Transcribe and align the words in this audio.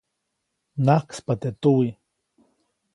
Mnajkspa 0.81 1.33
teʼ 1.41 1.55
tuwiʼ. 1.61 1.93